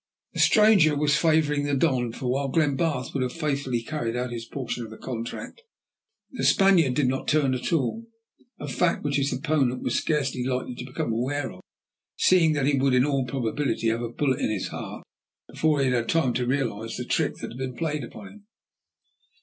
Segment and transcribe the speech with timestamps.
[0.33, 4.45] The stranger was favouring the Don, for while Glenbarth would have faithfully carried out his
[4.45, 5.61] portion of the contract,
[6.31, 8.07] the Spaniard did not turn at all,
[8.59, 11.61] a fact which his opponent was scarcely likely to become aware of,
[12.17, 15.03] seeing that he would in all probability have a bullet in his heart
[15.47, 18.27] before he would have had time to realize the trick that had been played upon
[18.27, 18.47] him.